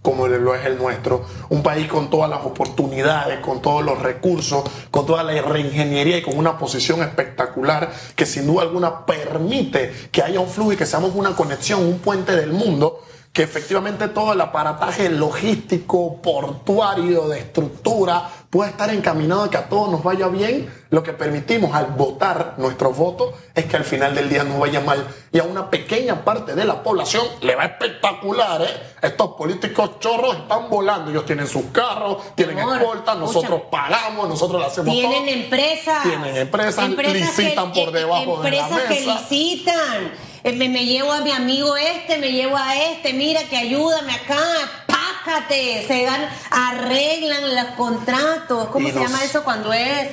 como 0.03 0.27
lo 0.27 0.55
es 0.55 0.65
el 0.65 0.79
nuestro, 0.79 1.27
un 1.51 1.63
país 1.63 1.87
con 1.87 2.09
todas 2.09 2.31
las 2.31 2.45
oportunidades, 2.45 3.41
con 3.41 3.61
todos 3.61 3.85
los 3.85 4.01
recursos, 4.01 4.65
con 4.91 5.05
toda 5.05 5.23
la 5.23 5.43
reingeniería 5.43 6.17
y 6.17 6.23
con 6.23 6.39
una 6.39 6.57
posición 6.57 7.03
espectacular 7.03 7.93
que 8.17 8.25
sin 8.25 8.47
duda 8.47 8.63
alguna 8.63 9.05
permite 9.05 9.93
que 10.11 10.23
haya 10.23 10.41
un 10.41 10.49
flujo 10.49 10.73
y 10.73 10.77
que 10.77 10.87
seamos 10.87 11.15
una 11.15 11.37
conexión, 11.37 11.85
un 11.85 11.99
puente 11.99 12.35
del 12.35 12.53
mundo, 12.53 13.03
que 13.41 13.45
efectivamente 13.45 14.09
todo 14.09 14.35
el 14.35 14.41
aparataje 14.43 15.09
logístico, 15.09 16.21
portuario, 16.21 17.27
de 17.27 17.39
estructura, 17.39 18.29
pueda 18.51 18.69
estar 18.69 18.93
encaminado 18.93 19.45
a 19.45 19.51
que 19.51 19.57
a 19.57 19.67
todos 19.67 19.91
nos 19.91 20.03
vaya 20.03 20.29
bien. 20.29 20.71
Lo 20.91 21.03
que 21.03 21.15
permitimos 21.15 21.75
al 21.75 21.87
votar 21.87 22.57
nuestro 22.59 22.91
voto 22.93 23.33
es 23.55 23.65
que 23.65 23.79
al 23.79 23.85
final 23.85 24.15
del 24.15 24.29
día 24.29 24.45
nos 24.45 24.59
vaya 24.59 24.81
mal 24.81 25.07
y 25.33 25.39
a 25.39 25.45
una 25.45 25.71
pequeña 25.71 26.23
parte 26.23 26.55
de 26.55 26.67
la 26.67 26.83
población 26.83 27.25
le 27.41 27.57
va 27.57 27.65
espectacular, 27.65 28.61
¿eh? 28.61 28.83
Estos 29.01 29.29
políticos 29.39 29.93
chorros 30.01 30.37
están 30.37 30.69
volando, 30.69 31.11
ellos 31.11 31.25
tienen 31.25 31.47
sus 31.47 31.63
carros, 31.73 32.35
tienen 32.35 32.59
escoltas, 32.59 33.17
nosotros 33.17 33.61
escúchame. 33.63 33.71
pagamos, 33.71 34.29
nosotros 34.29 34.61
le 34.61 34.67
hacemos 34.67 34.93
tienen 34.93 35.25
todo. 35.25 35.35
empresas. 35.35 36.03
Tienen 36.03 36.37
empresas, 36.37 36.91
licitan 36.91 37.73
por 37.73 37.91
debajo 37.91 38.43
de 38.43 38.51
la 38.51 38.59
Empresas 38.59 38.83
que 38.83 39.01
mesa. 39.01 39.21
licitan. 39.31 40.30
Me, 40.45 40.69
me 40.69 40.87
llevo 40.87 41.13
a 41.13 41.21
mi 41.21 41.31
amigo 41.33 41.77
este, 41.77 42.19
me 42.19 42.33
llevo 42.33 42.57
a 42.57 42.75
este, 42.77 43.13
mira 43.13 43.43
que 43.45 43.57
ayúdame 43.57 44.13
acá, 44.15 44.39
pácate, 44.87 45.85
se 45.87 46.05
dan, 46.05 46.29
arreglan 46.51 47.55
los 47.55 47.65
contratos. 47.77 48.69
¿Cómo 48.69 48.89
Y 48.89 48.91
se 48.93 49.01
llama 49.01 49.23
eso 49.25 49.45
cuando 49.45 49.73
es? 49.73 50.09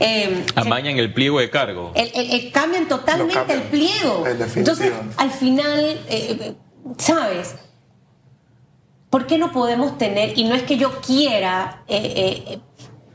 Eh, 0.00 0.44
se- 0.54 0.60
Amañan 0.60 0.96
el 0.98 1.12
pliego 1.12 1.38
de 1.40 1.50
cargo. 1.50 1.92
el, 1.94 2.10
el- 2.14 2.30
el- 2.30 2.52
cambian 2.52 2.88
totalmente 2.88 3.34
cambian, 3.34 3.58
el 3.60 3.64
pliego. 3.68 4.26
en 4.26 4.38
definitiva. 4.38 4.58
Entonces, 4.58 4.92
al 5.16 5.30
final, 5.30 5.80
eh, 6.08 6.38
eh, 6.40 6.54
¿sabes? 6.98 7.54
¿Por 9.10 9.26
qué 9.26 9.38
no 9.38 9.52
podemos 9.52 9.96
tener, 9.98 10.38
y 10.38 10.44
no 10.44 10.54
es 10.54 10.62
que 10.62 10.76
yo 10.76 11.00
quiera 11.00 11.82
eh, 11.88 12.44
eh, 12.48 12.58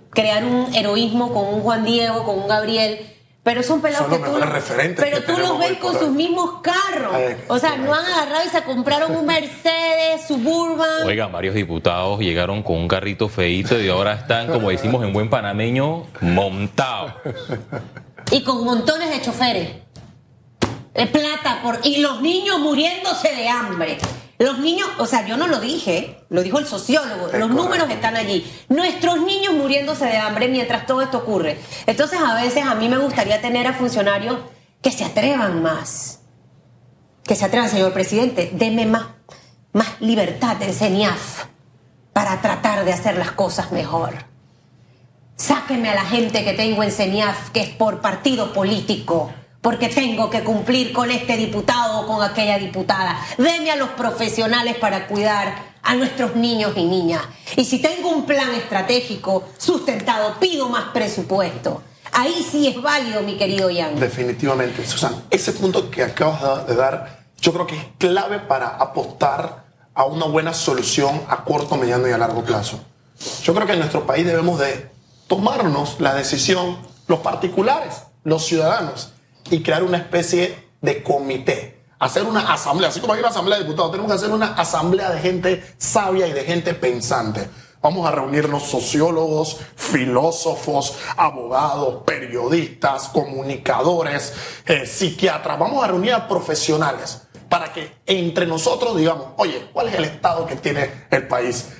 crear 0.09 0.43
un 0.43 0.73
heroísmo 0.75 1.33
con 1.33 1.53
un 1.53 1.61
Juan 1.61 1.83
Diego, 1.85 2.23
con 2.23 2.39
un 2.39 2.47
Gabriel, 2.47 2.99
pero 3.43 3.61
son 3.61 3.81
pelados 3.81 4.09
Son 4.09 4.21
los 4.21 4.29
que 4.29 4.45
tú, 4.45 4.51
referentes 4.51 5.03
pero 5.03 5.17
que 5.17 5.33
tú 5.33 5.37
los 5.37 5.59
ves 5.59 5.77
con 5.77 5.99
sus 5.99 6.09
mismos 6.09 6.61
carros. 6.61 7.13
Ay, 7.13 7.37
o 7.49 7.59
sea, 7.59 7.75
no 7.75 7.93
han 7.93 8.05
agarrado 8.05 8.45
y 8.45 8.49
se 8.49 8.63
compraron 8.63 9.15
un 9.15 9.25
Mercedes, 9.25 10.25
Suburban. 10.27 11.05
Oigan, 11.05 11.31
varios 11.31 11.53
diputados 11.53 12.19
llegaron 12.21 12.63
con 12.63 12.77
un 12.77 12.87
carrito 12.87 13.27
feíto 13.27 13.79
y 13.79 13.89
ahora 13.89 14.13
están, 14.13 14.47
como 14.47 14.69
decimos 14.69 15.03
en 15.03 15.11
buen 15.11 15.29
panameño, 15.29 16.05
montados. 16.21 17.13
y 18.31 18.43
con 18.43 18.63
montones 18.63 19.09
de 19.09 19.21
choferes. 19.21 19.69
De 20.93 21.07
plata 21.07 21.59
por 21.63 21.79
y 21.83 21.97
los 21.97 22.21
niños 22.21 22.59
muriéndose 22.59 23.35
de 23.35 23.49
hambre. 23.49 23.97
Los 24.39 24.59
niños, 24.59 24.87
o 24.97 25.05
sea, 25.05 25.25
yo 25.25 25.37
no 25.37 25.47
lo 25.47 25.59
dije, 25.59 26.25
lo 26.29 26.41
dijo 26.41 26.59
el 26.59 26.65
sociólogo, 26.65 27.27
Es 27.27 27.33
los 27.39 27.47
correcto. 27.47 27.47
números 27.47 27.89
están 27.89 28.17
allí. 28.17 28.51
Nuestros 28.67 29.21
niños 29.21 29.53
muriéndose 29.53 30.05
de 30.05 30.17
hambre 30.17 30.47
mientras 30.47 30.85
todo 30.85 31.01
esto 31.01 31.19
ocurre. 31.19 31.59
Entonces, 31.85 32.19
a 32.19 32.33
veces 32.35 32.63
a 32.65 32.75
mí 32.75 32.89
me 32.89 32.97
gustaría 32.97 33.41
tener 33.41 33.67
a 33.67 33.73
funcionarios 33.73 34.37
que 34.81 34.91
se 34.91 35.05
atrevan 35.05 35.61
más. 35.61 36.19
Que 37.23 37.35
se 37.35 37.45
atrevan, 37.45 37.69
señor 37.69 37.93
presidente, 37.93 38.49
deme 38.53 38.85
más, 38.85 39.05
más 39.71 40.01
libertad 40.01 40.61
en 40.61 40.73
CENIAF 40.73 41.45
para 42.11 42.41
tratar 42.41 42.83
de 42.85 42.91
hacer 42.93 43.17
las 43.17 43.31
cosas 43.31 43.71
mejor. 43.71 44.13
Sáqueme 45.35 45.89
a 45.89 45.95
la 45.95 46.05
gente 46.05 46.43
que 46.43 46.53
tengo 46.53 46.83
en 46.83 46.91
CENIAF, 46.91 47.49
que 47.51 47.61
es 47.61 47.69
por 47.69 48.01
partido 48.01 48.51
político, 48.53 49.31
porque 49.63 49.87
tengo 49.87 50.29
que 50.29 50.43
cumplir 50.43 50.91
con 50.91 51.09
este 51.09 51.37
diputado 51.37 52.01
o 52.01 52.05
con 52.05 52.21
aquella 52.21 52.59
diputada. 52.59 53.17
Deme 53.37 53.71
a 53.71 53.77
los 53.77 53.89
profesionales 53.91 54.75
para 54.75 55.07
cuidar 55.07 55.55
a 55.81 55.95
nuestros 55.95 56.35
niños 56.35 56.73
y 56.75 56.83
niñas. 56.83 57.21
Y 57.55 57.63
si 57.63 57.79
tengo 57.79 58.09
un 58.09 58.25
plan 58.25 58.53
estratégico 58.55 59.45
sustentado, 59.57 60.35
pido 60.41 60.67
más 60.67 60.89
presupuesto. 60.93 61.81
Ahí 62.11 62.45
sí 62.51 62.67
es 62.67 62.81
válido, 62.81 63.21
mi 63.21 63.37
querido 63.37 63.69
Ian. 63.69 63.97
Definitivamente, 63.97 64.85
Susan. 64.85 65.15
Ese 65.29 65.53
punto 65.53 65.89
que 65.89 66.03
acabas 66.03 66.67
de 66.67 66.75
dar, 66.75 67.23
yo 67.39 67.53
creo 67.53 67.65
que 67.65 67.77
es 67.77 67.85
clave 67.97 68.39
para 68.39 68.67
apostar 68.67 69.63
a 69.93 70.03
una 70.03 70.25
buena 70.25 70.53
solución 70.53 71.21
a 71.29 71.45
corto, 71.45 71.77
mediano 71.77 72.05
y 72.09 72.11
a 72.11 72.17
largo 72.17 72.43
plazo. 72.43 72.81
Yo 73.43 73.53
creo 73.53 73.65
que 73.65 73.73
en 73.73 73.79
nuestro 73.79 74.05
país 74.05 74.25
debemos 74.25 74.59
de 74.59 74.91
tomarnos 75.27 76.01
la 76.01 76.13
decisión, 76.15 76.77
los 77.07 77.19
particulares, 77.19 78.03
los 78.25 78.45
ciudadanos, 78.45 79.12
y 79.49 79.61
crear 79.61 79.83
una 79.83 79.97
especie 79.97 80.69
de 80.81 81.03
comité. 81.03 81.83
Hacer 81.99 82.23
una 82.23 82.51
asamblea, 82.53 82.89
así 82.89 82.99
como 82.99 83.13
hay 83.13 83.19
una 83.19 83.29
asamblea 83.29 83.57
de 83.57 83.63
diputados, 83.63 83.91
tenemos 83.91 84.11
que 84.11 84.17
hacer 84.17 84.31
una 84.31 84.53
asamblea 84.55 85.09
de 85.09 85.19
gente 85.19 85.75
sabia 85.77 86.27
y 86.27 86.33
de 86.33 86.43
gente 86.43 86.73
pensante. 86.73 87.47
Vamos 87.81 88.07
a 88.07 88.11
reunirnos 88.11 88.63
sociólogos, 88.63 89.57
filósofos, 89.75 90.97
abogados, 91.17 92.03
periodistas, 92.05 93.09
comunicadores, 93.09 94.33
eh, 94.65 94.85
psiquiatras. 94.85 95.59
Vamos 95.59 95.83
a 95.83 95.87
reunir 95.87 96.13
a 96.13 96.27
profesionales 96.27 97.23
para 97.49 97.71
que 97.71 97.97
entre 98.05 98.45
nosotros 98.47 98.95
digamos, 98.95 99.27
oye, 99.37 99.69
¿cuál 99.71 99.89
es 99.89 99.95
el 99.95 100.05
estado 100.05 100.45
que 100.47 100.55
tiene 100.55 101.07
el 101.11 101.27
país? 101.27 101.73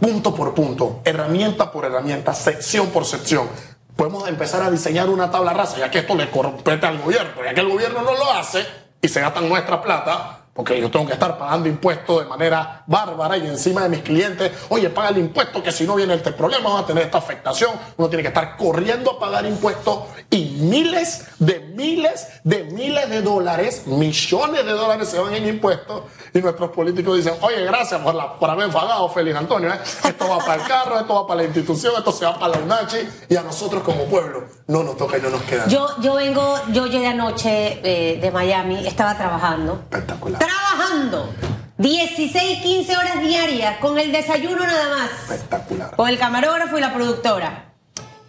Punto 0.00 0.34
por 0.34 0.54
punto, 0.54 1.02
herramienta 1.04 1.70
por 1.70 1.84
herramienta, 1.84 2.34
sección 2.34 2.88
por 2.88 3.04
sección. 3.04 3.48
Podemos 3.96 4.28
empezar 4.28 4.62
a 4.62 4.70
diseñar 4.70 5.08
una 5.08 5.30
tabla 5.30 5.52
rasa, 5.52 5.78
ya 5.78 5.90
que 5.90 6.00
esto 6.00 6.14
le 6.14 6.30
compete 6.30 6.86
al 6.86 6.98
gobierno, 6.98 7.44
ya 7.44 7.54
que 7.54 7.60
el 7.60 7.68
gobierno 7.68 8.02
no 8.02 8.14
lo 8.14 8.32
hace 8.32 8.66
y 9.00 9.08
se 9.08 9.20
gastan 9.20 9.48
nuestra 9.48 9.80
plata, 9.82 10.43
porque 10.54 10.80
yo 10.80 10.90
tengo 10.90 11.06
que 11.06 11.14
estar 11.14 11.36
pagando 11.36 11.68
impuestos 11.68 12.22
de 12.22 12.28
manera 12.28 12.84
bárbara 12.86 13.36
y 13.36 13.46
encima 13.46 13.82
de 13.82 13.88
mis 13.88 14.00
clientes, 14.00 14.52
oye, 14.68 14.88
paga 14.88 15.08
el 15.08 15.18
impuesto 15.18 15.62
que 15.62 15.72
si 15.72 15.84
no 15.84 15.96
viene 15.96 16.14
este 16.14 16.32
problema 16.32 16.70
va 16.70 16.80
a 16.80 16.86
tener 16.86 17.04
esta 17.04 17.18
afectación. 17.18 17.72
Uno 17.96 18.08
tiene 18.08 18.22
que 18.22 18.28
estar 18.28 18.56
corriendo 18.56 19.12
a 19.12 19.18
pagar 19.18 19.44
impuestos 19.44 20.04
y 20.30 20.56
miles 20.60 21.26
de 21.38 21.60
miles 21.60 22.28
de 22.44 22.64
miles 22.64 23.08
de 23.10 23.22
dólares, 23.22 23.86
millones 23.86 24.64
de 24.64 24.72
dólares 24.72 25.08
se 25.08 25.18
van 25.18 25.34
en 25.34 25.48
impuestos 25.48 26.02
y 26.32 26.40
nuestros 26.40 26.70
políticos 26.70 27.16
dicen, 27.16 27.34
oye, 27.40 27.64
gracias 27.64 28.00
por, 28.00 28.14
la, 28.14 28.34
por 28.34 28.50
haber 28.50 28.68
pagado, 28.70 29.08
Félix 29.08 29.36
Antonio. 29.36 29.72
¿eh? 29.72 29.78
Esto 30.04 30.28
va 30.28 30.38
para 30.38 30.62
el 30.62 30.68
carro, 30.68 30.98
esto 30.98 31.14
va 31.14 31.26
para 31.26 31.40
la 31.40 31.46
institución, 31.46 31.94
esto 31.96 32.12
se 32.12 32.24
va 32.24 32.38
para 32.38 32.56
la 32.56 32.62
UNACHI 32.62 33.08
y 33.28 33.36
a 33.36 33.42
nosotros 33.42 33.82
como 33.82 34.04
pueblo 34.04 34.44
no 34.66 34.82
nos 34.82 34.96
toca 34.96 35.18
y 35.18 35.20
no 35.20 35.30
nos 35.30 35.42
queda. 35.42 35.66
Yo, 35.68 35.88
yo 36.00 36.14
vengo, 36.14 36.56
yo 36.72 36.86
llegué 36.86 37.08
anoche 37.08 37.80
eh, 37.82 38.20
de 38.20 38.30
Miami, 38.30 38.86
estaba 38.86 39.16
trabajando. 39.16 39.80
Espectacular. 39.90 40.43
Trabajando. 40.44 41.34
16, 41.78 42.62
15 42.62 42.96
horas 42.96 43.20
diarias, 43.20 43.78
con 43.78 43.98
el 43.98 44.12
desayuno 44.12 44.64
nada 44.64 44.88
más. 44.96 45.10
Espectacular. 45.30 45.96
Con 45.96 46.08
el 46.08 46.18
camarógrafo 46.18 46.78
y 46.78 46.80
la 46.80 46.92
productora. 46.92 47.72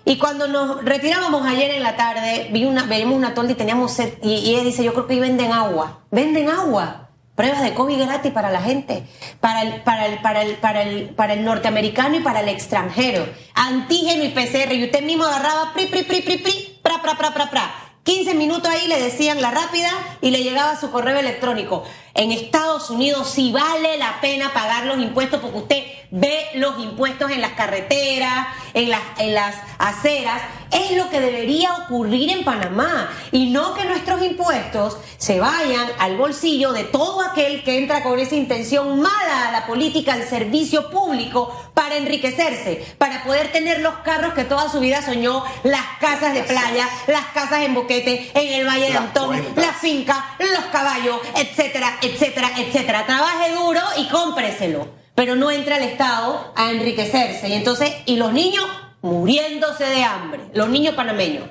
Y 0.05 0.17
cuando 0.17 0.47
nos 0.47 0.83
retirábamos 0.85 1.45
ayer 1.45 1.71
en 1.71 1.83
la 1.83 1.95
tarde, 1.95 2.49
vi 2.51 2.65
una, 2.65 2.83
veíamos 2.83 3.15
una 3.15 3.33
tolda 3.33 3.51
y 3.51 3.55
teníamos 3.55 3.91
sed. 3.91 4.13
Y, 4.21 4.35
y 4.35 4.55
ella 4.55 4.63
dice, 4.63 4.83
yo 4.83 4.93
creo 4.93 5.07
que 5.07 5.13
ahí 5.13 5.19
venden 5.19 5.51
agua. 5.51 6.01
Venden 6.11 6.49
agua. 6.49 7.09
Pruebas 7.35 7.63
de 7.63 7.73
COVID 7.73 7.99
gratis 7.99 8.31
para 8.31 8.49
la 8.49 8.61
gente, 8.61 9.05
para 9.41 9.63
el, 9.63 9.81
para 9.81 10.05
el, 10.05 10.19
para 10.21 10.41
el, 10.43 10.55
para 10.55 10.83
el, 10.83 11.09
para 11.09 11.33
el 11.33 11.43
norteamericano 11.43 12.15
y 12.15 12.21
para 12.21 12.39
el 12.39 12.47
extranjero. 12.47 13.27
Antígeno 13.53 14.23
y 14.23 14.29
PCR. 14.29 14.73
Y 14.73 14.85
usted 14.85 15.03
mismo 15.03 15.25
agarraba 15.25 15.73
pri, 15.73 15.87
pri, 15.87 16.03
pri, 16.03 16.21
pri, 16.21 16.37
pri, 16.37 16.79
pra, 16.81 17.01
pra, 17.01 17.17
pra, 17.17 17.33
pra, 17.33 17.49
pra. 17.49 17.85
15 18.05 18.35
minutos 18.35 18.69
ahí 18.69 18.87
le 18.87 19.01
decían 19.01 19.41
la 19.41 19.49
rápida 19.49 19.89
y 20.21 20.29
le 20.29 20.43
llegaba 20.43 20.79
su 20.79 20.91
correo 20.91 21.17
electrónico. 21.17 21.83
En 22.15 22.31
Estados 22.31 22.89
Unidos 22.89 23.29
sí 23.29 23.51
vale 23.51 23.97
la 23.97 24.21
pena 24.21 24.53
pagar 24.53 24.85
los 24.85 24.99
impuestos 24.99 25.41
porque 25.41 25.57
usted 25.57 25.83
ve 26.11 26.45
los 26.53 26.79
impuestos 26.79 27.29
en 27.29 27.41
las 27.41 27.51
carreteras, 27.51 28.47
en 28.73 28.89
las, 28.89 29.01
en 29.17 29.33
las 29.33 29.55
aceras. 29.77 30.41
Es 30.71 30.95
lo 30.95 31.09
que 31.09 31.19
debería 31.19 31.73
ocurrir 31.73 32.29
en 32.29 32.45
Panamá 32.45 33.09
y 33.33 33.49
no 33.49 33.73
que 33.73 33.83
nuestros 33.83 34.23
impuestos 34.23 34.97
se 35.17 35.41
vayan 35.41 35.87
al 35.99 36.15
bolsillo 36.15 36.71
de 36.71 36.85
todo 36.85 37.21
aquel 37.21 37.63
que 37.63 37.79
entra 37.79 38.01
con 38.01 38.17
esa 38.17 38.35
intención 38.35 39.01
mala 39.01 39.49
a 39.49 39.51
la 39.51 39.67
política 39.67 40.15
del 40.15 40.27
servicio 40.27 40.89
público 40.89 41.53
para 41.73 41.97
enriquecerse, 41.97 42.95
para 42.97 43.23
poder 43.23 43.51
tener 43.51 43.81
los 43.81 43.95
carros 43.97 44.33
que 44.33 44.45
toda 44.45 44.69
su 44.69 44.79
vida 44.79 45.01
soñó, 45.01 45.43
las 45.63 45.85
casas 45.99 46.33
de 46.33 46.43
playa, 46.43 46.87
las 47.07 47.25
casas 47.27 47.63
en 47.63 47.73
Boquete, 47.73 48.31
en 48.33 48.53
el 48.53 48.67
Valle 48.67 48.89
de 48.91 48.97
Antón, 48.97 49.41
la 49.55 49.73
finca, 49.73 50.35
los 50.39 50.65
caballos, 50.71 51.19
etcétera, 51.35 51.97
etcétera, 52.05 52.51
etcétera. 52.57 53.05
Trabaje 53.05 53.53
duro 53.53 53.81
y 53.97 54.07
cómpreselo, 54.07 54.87
pero 55.15 55.35
no 55.35 55.51
entre 55.51 55.75
al 55.75 55.83
Estado 55.83 56.53
a 56.55 56.71
enriquecerse. 56.71 57.49
Y 57.49 57.53
entonces, 57.53 57.91
y 58.05 58.17
los 58.17 58.33
niños 58.33 58.65
muriéndose 59.01 59.85
de 59.85 60.03
hambre, 60.03 60.41
los 60.53 60.69
niños 60.69 60.95
panameños. 60.95 61.49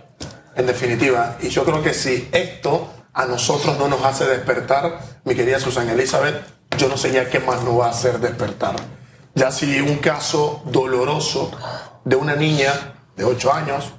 En 0.57 0.67
definitiva, 0.67 1.37
y 1.41 1.49
yo 1.49 1.65
creo 1.65 1.83
que 1.83 1.95
si 1.95 2.29
esto 2.33 2.89
a 3.13 3.27
nosotros 3.27 3.79
no 3.79 3.89
nos 3.89 4.05
hace 4.05 4.25
despertar, 4.25 5.01
mi 5.25 5.35
querida 5.35 5.59
Susana 5.61 5.93
Elizabeth, 5.93 6.45
yo 6.77 6.89
no 6.89 6.97
sé 6.97 7.13
ya 7.13 7.29
qué 7.29 7.41
más 7.41 7.63
nos 7.63 7.79
va 7.79 7.87
a 7.87 7.91
hacer 7.91 8.19
despertar. 8.19 8.77
Ya 9.35 9.51
si 9.51 9.81
un 9.81 9.97
caso 9.97 10.63
doloroso 10.67 11.51
de 12.05 12.17
una 12.17 12.37
niña 12.37 12.95
de 13.17 13.25
8 13.25 13.53
años, 13.53 13.93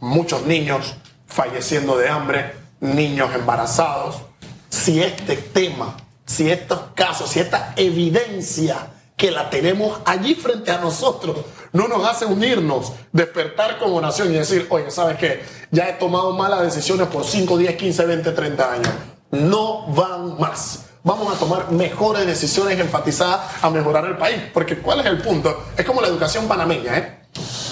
muchos 0.00 0.46
niños 0.46 0.96
falleciendo 1.26 1.96
de 1.96 2.08
hambre, 2.08 2.54
niños 2.80 3.30
embarazados, 3.34 4.22
si 4.70 5.02
este 5.02 5.36
tema, 5.36 5.96
si 6.24 6.50
estos 6.50 6.80
casos, 6.94 7.28
si 7.28 7.40
esta 7.40 7.74
evidencia 7.76 8.88
que 9.16 9.30
la 9.30 9.50
tenemos 9.50 10.00
allí 10.06 10.34
frente 10.34 10.70
a 10.70 10.78
nosotros, 10.78 11.36
no 11.72 11.88
nos 11.88 12.08
hace 12.08 12.24
unirnos, 12.24 12.92
despertar 13.12 13.78
como 13.78 14.00
nación 14.00 14.30
y 14.30 14.38
decir, 14.38 14.66
oye, 14.70 14.90
¿sabes 14.90 15.18
qué? 15.18 15.44
Ya 15.70 15.88
he 15.90 15.92
tomado 15.94 16.32
malas 16.32 16.62
decisiones 16.62 17.08
por 17.08 17.24
5, 17.24 17.58
10, 17.58 17.76
15, 17.76 18.06
20, 18.06 18.32
30 18.32 18.72
años. 18.72 18.88
No 19.32 19.86
van 19.88 20.38
más. 20.40 20.86
Vamos 21.02 21.34
a 21.34 21.38
tomar 21.38 21.70
mejores 21.70 22.26
decisiones 22.26 22.78
enfatizadas 22.80 23.40
a 23.62 23.70
mejorar 23.70 24.06
el 24.06 24.16
país. 24.16 24.40
Porque 24.52 24.78
¿cuál 24.78 25.00
es 25.00 25.06
el 25.06 25.18
punto? 25.20 25.64
Es 25.76 25.84
como 25.84 26.00
la 26.00 26.08
educación 26.08 26.48
panameña, 26.48 26.96
¿eh? 26.96 27.20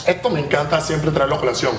Esto 0.07 0.31
me 0.31 0.40
encanta 0.40 0.81
siempre 0.81 1.11
traerlo 1.11 1.37
a 1.37 1.40
colación. 1.40 1.73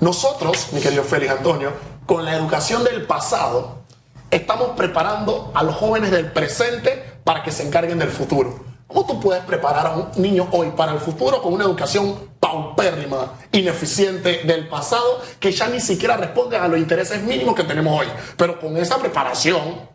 Nosotros, 0.00 0.68
mi 0.72 0.80
querido 0.80 1.02
Félix 1.02 1.32
Antonio, 1.32 1.72
con 2.06 2.24
la 2.24 2.34
educación 2.36 2.84
del 2.84 3.06
pasado, 3.06 3.85
estamos 4.30 4.70
preparando 4.76 5.50
a 5.54 5.62
los 5.62 5.74
jóvenes 5.74 6.10
del 6.10 6.32
presente 6.32 7.18
para 7.24 7.42
que 7.42 7.50
se 7.50 7.66
encarguen 7.66 7.98
del 7.98 8.10
futuro. 8.10 8.64
¿Cómo 8.86 9.04
tú 9.04 9.20
puedes 9.20 9.44
preparar 9.44 9.86
a 9.86 9.96
un 9.96 10.10
niño 10.16 10.48
hoy 10.52 10.70
para 10.76 10.92
el 10.92 11.00
futuro 11.00 11.42
con 11.42 11.52
una 11.52 11.64
educación 11.64 12.30
paupérrima, 12.38 13.32
ineficiente 13.50 14.42
del 14.44 14.68
pasado, 14.68 15.20
que 15.40 15.50
ya 15.50 15.66
ni 15.66 15.80
siquiera 15.80 16.16
responde 16.16 16.56
a 16.56 16.68
los 16.68 16.78
intereses 16.78 17.20
mínimos 17.22 17.56
que 17.56 17.64
tenemos 17.64 18.00
hoy? 18.00 18.06
Pero 18.36 18.60
con 18.60 18.76
esa 18.76 18.98
preparación 18.98 19.88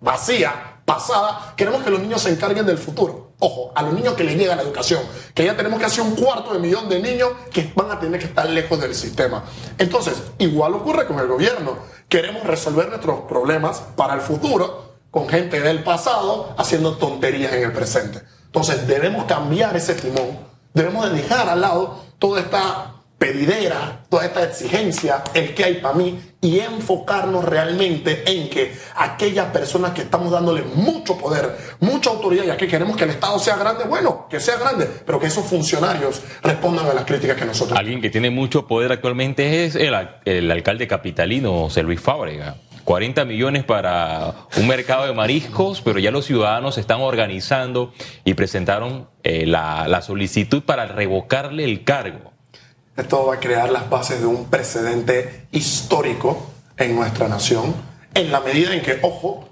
vacía, 0.00 0.77
pasada, 0.88 1.52
queremos 1.54 1.82
que 1.82 1.90
los 1.90 2.00
niños 2.00 2.22
se 2.22 2.30
encarguen 2.30 2.64
del 2.64 2.78
futuro. 2.78 3.34
Ojo, 3.40 3.70
a 3.74 3.82
los 3.82 3.92
niños 3.92 4.14
que 4.14 4.24
les 4.24 4.36
llega 4.36 4.56
la 4.56 4.62
educación, 4.62 5.02
que 5.34 5.44
ya 5.44 5.54
tenemos 5.54 5.78
casi 5.78 6.00
un 6.00 6.16
cuarto 6.16 6.54
de 6.54 6.58
millón 6.58 6.88
de 6.88 6.98
niños 6.98 7.28
que 7.52 7.70
van 7.76 7.90
a 7.90 8.00
tener 8.00 8.18
que 8.18 8.24
estar 8.24 8.48
lejos 8.48 8.80
del 8.80 8.94
sistema. 8.94 9.44
Entonces, 9.76 10.14
igual 10.38 10.72
ocurre 10.72 11.06
con 11.06 11.18
el 11.18 11.28
gobierno. 11.28 11.76
Queremos 12.08 12.42
resolver 12.44 12.88
nuestros 12.88 13.20
problemas 13.28 13.82
para 13.96 14.14
el 14.14 14.22
futuro 14.22 14.94
con 15.10 15.28
gente 15.28 15.60
del 15.60 15.84
pasado 15.84 16.54
haciendo 16.56 16.96
tonterías 16.96 17.52
en 17.52 17.64
el 17.64 17.72
presente. 17.72 18.22
Entonces, 18.46 18.86
debemos 18.86 19.26
cambiar 19.26 19.76
ese 19.76 19.94
timón. 19.94 20.38
Debemos 20.72 21.04
de 21.04 21.16
dejar 21.20 21.50
al 21.50 21.60
lado 21.60 22.02
toda 22.18 22.40
esta 22.40 22.97
pedidera, 23.18 24.04
toda 24.08 24.24
esta 24.26 24.44
exigencia, 24.44 25.22
el 25.34 25.52
que 25.54 25.64
hay 25.64 25.74
para 25.74 25.94
mí, 25.94 26.18
y 26.40 26.60
enfocarnos 26.60 27.44
realmente 27.44 28.22
en 28.30 28.48
que 28.48 28.72
aquellas 28.94 29.46
personas 29.46 29.90
que 29.92 30.02
estamos 30.02 30.30
dándole 30.30 30.62
mucho 30.62 31.18
poder, 31.18 31.56
mucha 31.80 32.10
autoridad, 32.10 32.44
ya 32.44 32.56
que 32.56 32.68
queremos 32.68 32.96
que 32.96 33.04
el 33.04 33.10
Estado 33.10 33.38
sea 33.40 33.56
grande, 33.56 33.84
bueno, 33.84 34.26
que 34.30 34.38
sea 34.38 34.56
grande, 34.56 34.88
pero 35.04 35.18
que 35.18 35.26
esos 35.26 35.44
funcionarios 35.44 36.22
respondan 36.42 36.86
a 36.86 36.94
las 36.94 37.04
críticas 37.04 37.36
que 37.36 37.44
nosotros 37.44 37.76
Alguien 37.76 38.00
que 38.00 38.08
tiene 38.10 38.30
mucho 38.30 38.66
poder 38.68 38.92
actualmente 38.92 39.64
es 39.64 39.74
el, 39.74 39.94
al- 39.94 40.20
el 40.24 40.48
alcalde 40.50 40.86
capitalino, 40.86 41.52
José 41.64 41.82
Luis 41.82 42.00
Fábrega. 42.00 42.56
40 42.84 43.26
millones 43.26 43.64
para 43.64 44.32
un 44.56 44.66
mercado 44.66 45.06
de 45.06 45.12
mariscos, 45.12 45.82
pero 45.82 45.98
ya 45.98 46.10
los 46.10 46.24
ciudadanos 46.24 46.76
se 46.76 46.80
están 46.80 47.00
organizando 47.02 47.92
y 48.24 48.32
presentaron 48.32 49.10
eh, 49.24 49.44
la 49.44 50.00
solicitud 50.00 50.62
para 50.62 50.86
revocarle 50.86 51.64
el 51.64 51.84
cargo. 51.84 52.32
Esto 52.98 53.26
va 53.26 53.34
a 53.34 53.38
crear 53.38 53.70
las 53.70 53.88
bases 53.88 54.20
de 54.20 54.26
un 54.26 54.46
precedente 54.46 55.46
histórico 55.52 56.50
en 56.76 56.96
nuestra 56.96 57.28
nación, 57.28 57.72
en 58.12 58.32
la 58.32 58.40
medida 58.40 58.74
en 58.74 58.82
que, 58.82 58.98
ojo, 59.02 59.48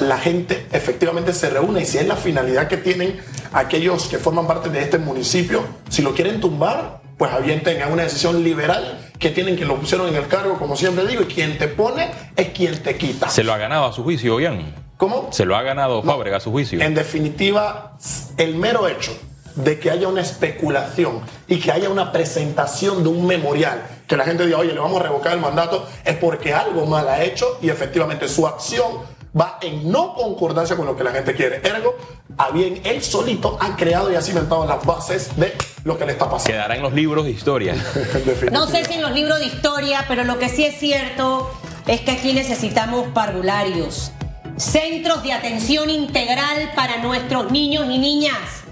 la 0.00 0.18
gente 0.18 0.66
efectivamente 0.72 1.32
se 1.32 1.48
reúne 1.48 1.80
y 1.80 1.86
si 1.86 1.96
es 1.96 2.06
la 2.06 2.16
finalidad 2.16 2.68
que 2.68 2.76
tienen 2.76 3.18
aquellos 3.54 4.08
que 4.08 4.18
forman 4.18 4.46
parte 4.46 4.68
de 4.68 4.82
este 4.82 4.98
municipio, 4.98 5.62
si 5.88 6.02
lo 6.02 6.14
quieren 6.14 6.38
tumbar, 6.38 7.00
pues 7.16 7.32
avienten 7.32 7.80
a 7.80 7.86
una 7.86 8.02
decisión 8.02 8.44
liberal 8.44 9.10
que 9.18 9.30
tienen 9.30 9.56
quien 9.56 9.68
lo 9.68 9.76
pusieron 9.76 10.08
en 10.08 10.16
el 10.16 10.28
cargo, 10.28 10.58
como 10.58 10.76
siempre 10.76 11.06
digo, 11.06 11.22
y 11.22 11.26
quien 11.26 11.56
te 11.56 11.68
pone 11.68 12.10
es 12.36 12.48
quien 12.50 12.82
te 12.82 12.98
quita. 12.98 13.30
¿Se 13.30 13.42
lo 13.42 13.54
ha 13.54 13.56
ganado 13.56 13.86
a 13.86 13.92
su 13.94 14.02
juicio, 14.02 14.38
Ian? 14.38 14.74
¿Cómo? 14.98 15.30
¿Se 15.32 15.46
lo 15.46 15.56
ha 15.56 15.62
ganado 15.62 16.02
No. 16.02 16.12
Fábrega 16.12 16.36
a 16.36 16.40
su 16.40 16.50
juicio? 16.50 16.78
En 16.82 16.94
definitiva, 16.94 17.96
el 18.36 18.54
mero 18.54 18.86
hecho 18.86 19.18
de 19.56 19.78
que 19.78 19.90
haya 19.90 20.08
una 20.08 20.20
especulación 20.20 21.20
y 21.48 21.58
que 21.58 21.72
haya 21.72 21.88
una 21.88 22.12
presentación 22.12 23.02
de 23.02 23.08
un 23.08 23.26
memorial, 23.26 23.82
que 24.06 24.16
la 24.16 24.24
gente 24.24 24.46
diga, 24.46 24.58
oye, 24.58 24.72
le 24.72 24.80
vamos 24.80 25.00
a 25.00 25.04
revocar 25.04 25.32
el 25.32 25.40
mandato, 25.40 25.86
es 26.04 26.16
porque 26.16 26.54
algo 26.54 26.86
mal 26.86 27.08
ha 27.08 27.22
hecho 27.24 27.58
y 27.60 27.70
efectivamente 27.70 28.28
su 28.28 28.46
acción 28.46 29.16
va 29.38 29.58
en 29.60 29.90
no 29.90 30.14
concordancia 30.14 30.76
con 30.76 30.86
lo 30.86 30.96
que 30.96 31.04
la 31.04 31.10
gente 31.10 31.34
quiere. 31.34 31.60
Ergo, 31.62 31.96
a 32.38 32.50
bien, 32.50 32.80
él 32.84 33.02
solito 33.02 33.58
ha 33.60 33.76
creado 33.76 34.10
y 34.10 34.14
ha 34.14 34.22
cimentado 34.22 34.66
las 34.66 34.84
bases 34.84 35.36
de 35.36 35.54
lo 35.84 35.98
que 35.98 36.06
le 36.06 36.12
está 36.12 36.30
pasando. 36.30 36.52
Quedará 36.52 36.76
en 36.76 36.82
los 36.82 36.92
libros 36.92 37.24
de 37.24 37.30
historia. 37.32 37.74
No 38.52 38.66
sé 38.66 38.84
si 38.84 38.94
en 38.94 39.02
los 39.02 39.12
libros 39.12 39.38
de 39.38 39.46
historia, 39.46 40.04
pero 40.08 40.24
lo 40.24 40.38
que 40.38 40.48
sí 40.48 40.64
es 40.64 40.78
cierto 40.78 41.50
es 41.86 42.00
que 42.00 42.12
aquí 42.12 42.32
necesitamos 42.32 43.08
parvularios, 43.08 44.12
centros 44.56 45.22
de 45.22 45.32
atención 45.32 45.90
integral 45.90 46.72
para 46.74 46.98
nuestros 46.98 47.50
niños 47.50 47.86
y 47.90 47.98
niñas. 47.98 48.65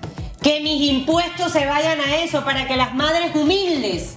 Que 0.45 0.61
mis 0.61 0.83
impuestos 0.83 1.53
se 1.53 1.65
vayan 1.65 1.99
a 2.03 2.17
eso 2.17 2.45
para 2.45 2.69
que 2.69 2.77
las 2.77 2.95
madres 2.95 3.35
humildes, 3.35 4.17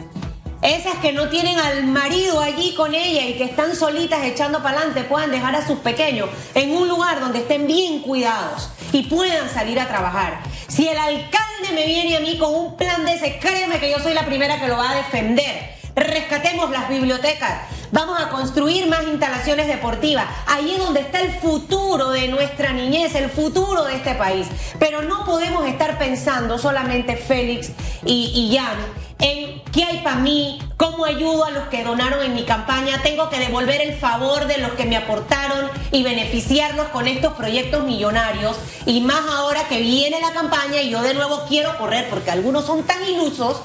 esas 0.62 0.96
que 0.96 1.14
no 1.14 1.30
tienen 1.30 1.58
al 1.58 1.86
marido 1.86 2.42
allí 2.42 2.76
con 2.76 2.94
ella 2.94 3.26
y 3.26 3.36
que 3.36 3.46
están 3.46 3.74
solitas 3.78 4.26
echando 4.26 4.62
para 4.62 4.80
adelante, 4.80 5.06
puedan 5.06 5.32
dejar 5.32 5.56
a 5.56 5.66
sus 5.66 5.80
pequeños 5.80 6.28
en 6.54 6.76
un 6.76 6.90
lugar 6.90 7.22
donde 7.22 7.40
estén 7.40 7.66
bien 7.66 8.02
cuidados 8.02 8.68
y 8.92 9.04
puedan 9.04 9.50
salir 9.50 9.80
a 9.80 9.88
trabajar. 9.88 10.42
Si 10.68 10.86
el 10.90 10.98
alcalde 10.98 11.72
me 11.74 11.86
viene 11.86 12.18
a 12.18 12.20
mí 12.20 12.38
con 12.38 12.54
un 12.54 12.76
plan 12.76 13.06
de 13.06 13.14
ese, 13.14 13.40
créeme 13.40 13.80
que 13.80 13.90
yo 13.90 14.00
soy 14.00 14.14
la 14.14 14.26
primera 14.26 14.60
que 14.60 14.68
lo 14.68 14.76
va 14.76 14.90
a 14.90 14.96
defender. 14.96 15.77
Rescatemos 15.98 16.70
las 16.70 16.90
bibliotecas. 16.90 17.62
Vamos 17.92 18.22
a 18.22 18.30
construir 18.30 18.86
más 18.86 19.02
instalaciones 19.02 19.66
deportivas. 19.66 20.28
Ahí 20.46 20.76
es 20.76 20.78
donde 20.78 21.00
está 21.00 21.22
el 21.22 21.32
futuro 21.40 22.12
de 22.12 22.28
nuestra 22.28 22.72
niñez, 22.72 23.16
el 23.16 23.32
futuro 23.32 23.84
de 23.84 23.96
este 23.96 24.14
país. 24.14 24.48
Pero 24.78 25.02
no 25.02 25.26
podemos 25.26 25.66
estar 25.66 25.98
pensando 25.98 26.60
solamente 26.60 27.18
Félix 27.18 27.72
y, 28.06 28.32
y 28.36 28.56
Jan 28.56 28.78
en 29.18 29.64
qué 29.72 29.86
hay 29.86 29.98
para 30.04 30.18
mí, 30.18 30.60
cómo 30.78 31.04
ayudo 31.04 31.46
a 31.46 31.50
los 31.50 31.68
que 31.70 31.84
donaron 31.84 32.24
en 32.24 32.36
mi 32.36 32.44
campaña, 32.44 33.02
tengo 33.02 33.32
que 33.32 33.40
devolver 33.40 33.82
el 33.82 33.96
favor 33.96 34.46
de 34.46 34.60
los 34.60 34.74
que 34.74 34.86
me 34.86 34.98
aportaron 34.98 35.68
y 35.92 36.04
beneficiarlos 36.04 36.90
con 36.90 37.08
estos 37.08 37.34
proyectos 37.34 37.84
millonarios. 37.86 38.56
Y 38.86 39.02
más 39.02 39.26
ahora 39.32 39.68
que 39.68 39.80
viene 39.80 40.22
la 40.22 40.30
campaña 40.30 40.80
y 40.80 40.92
yo 40.92 41.02
de 41.02 41.16
nuevo 41.16 41.46
quiero 41.50 41.76
correr 41.80 42.08
porque 42.12 42.30
algunos 42.30 42.66
son 42.66 42.84
tan 42.84 43.04
ilusos 43.04 43.62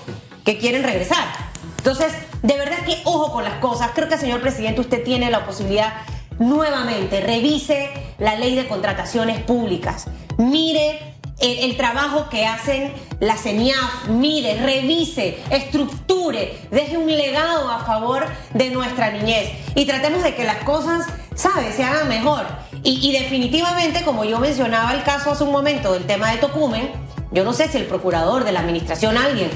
que 0.46 0.56
quieren 0.56 0.82
regresar. 0.82 1.41
Entonces, 1.82 2.12
de 2.42 2.56
verdad 2.56 2.84
que 2.86 3.00
ojo 3.02 3.32
con 3.32 3.42
las 3.42 3.54
cosas. 3.54 3.90
Creo 3.92 4.08
que, 4.08 4.16
señor 4.16 4.40
presidente, 4.40 4.80
usted 4.80 5.02
tiene 5.02 5.32
la 5.32 5.44
posibilidad 5.44 5.94
nuevamente, 6.38 7.20
revise 7.20 7.90
la 8.18 8.36
ley 8.36 8.54
de 8.54 8.68
contrataciones 8.68 9.40
públicas. 9.40 10.06
Mire 10.38 11.16
el, 11.40 11.76
trabajo 11.76 12.28
que 12.28 12.46
hacen 12.46 12.92
la 13.18 13.36
CENIAF, 13.36 14.06
mire, 14.10 14.62
revise, 14.62 15.42
estructure, 15.50 16.56
deje 16.70 16.96
un 16.96 17.10
legado 17.10 17.68
a 17.68 17.80
favor 17.80 18.26
de 18.54 18.70
nuestra 18.70 19.10
niñez 19.10 19.50
y 19.74 19.84
tratemos 19.84 20.22
de 20.22 20.36
que 20.36 20.44
las 20.44 20.58
cosas, 20.58 21.06
¿sabes?, 21.34 21.74
se 21.74 21.82
hagan 21.82 22.08
mejor. 22.08 22.46
Y, 22.84 23.08
y 23.08 23.12
definitivamente, 23.12 24.04
como 24.04 24.22
yo 24.22 24.38
mencionaba 24.38 24.94
el 24.94 25.02
caso 25.02 25.32
hace 25.32 25.42
un 25.42 25.50
momento 25.50 25.92
del 25.94 26.04
tema 26.04 26.30
de 26.30 26.38
Tocumen, 26.38 26.92
yo 27.32 27.42
no 27.42 27.52
sé 27.52 27.66
si 27.66 27.78
el 27.78 27.86
procurador 27.86 28.44
de 28.44 28.52
la 28.52 28.60
administración, 28.60 29.16
alguien, 29.16 29.50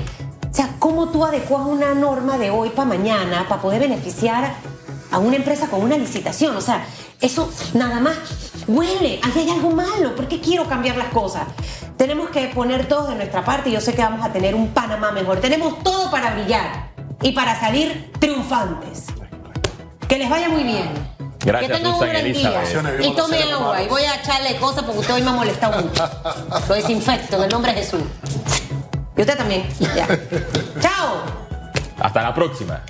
o 0.57 0.59
sea, 0.59 0.71
¿cómo 0.79 1.11
tú 1.11 1.23
adecuas 1.23 1.67
una 1.67 1.93
norma 1.93 2.39
de 2.39 2.49
hoy 2.49 2.71
para 2.71 2.89
mañana 2.89 3.45
para 3.47 3.61
poder 3.61 3.79
beneficiar 3.79 4.55
a 5.11 5.19
una 5.19 5.37
empresa 5.37 5.67
con 5.69 5.83
una 5.83 5.99
licitación? 5.99 6.57
O 6.57 6.63
sea, 6.63 6.83
eso 7.21 7.53
nada 7.75 8.01
más 8.01 8.17
huele, 8.67 9.21
ahí 9.23 9.33
hay 9.37 9.51
algo 9.51 9.69
malo, 9.73 10.17
¿por 10.17 10.29
qué 10.29 10.41
quiero 10.41 10.67
cambiar 10.67 10.97
las 10.97 11.09
cosas? 11.09 11.43
Tenemos 11.99 12.31
que 12.31 12.47
poner 12.47 12.89
todos 12.89 13.11
de 13.11 13.17
nuestra 13.17 13.45
parte 13.45 13.69
y 13.69 13.75
yo 13.75 13.83
sé 13.83 13.93
que 13.93 14.01
vamos 14.01 14.25
a 14.25 14.33
tener 14.33 14.55
un 14.55 14.69
Panamá 14.69 15.13
mejor. 15.13 15.43
Tenemos 15.43 15.83
todo 15.83 16.11
para 16.11 16.33
brillar 16.33 16.89
y 17.21 17.33
para 17.33 17.61
salir 17.61 18.11
triunfantes. 18.19 19.09
Que 20.09 20.17
les 20.17 20.31
vaya 20.31 20.49
muy 20.49 20.63
bien. 20.63 20.89
Gracias, 21.45 21.71
que 21.71 21.77
tengan 21.77 21.93
un 21.93 22.01
gran 22.01 22.17
Elizabeth. 22.17 22.99
día. 22.99 23.11
Y 23.11 23.15
tome 23.15 23.43
agua 23.43 23.83
y 23.83 23.89
voy 23.89 24.05
a 24.05 24.15
echarle 24.15 24.57
cosas 24.57 24.85
porque 24.85 25.01
usted 25.01 25.15
hoy 25.17 25.23
me 25.23 25.29
ha 25.29 25.35
molestado 25.35 25.83
mucho. 25.83 26.09
Lo 26.67 26.75
desinfecto 26.75 27.37
en 27.37 27.43
el 27.43 27.51
nombre 27.51 27.75
de 27.75 27.83
Jesús. 27.83 28.01
Y 29.17 29.21
usted 29.21 29.37
también. 29.37 29.67
Ya. 29.95 30.07
Chao. 30.81 31.23
Hasta 31.99 32.23
la 32.23 32.35
próxima. 32.35 32.83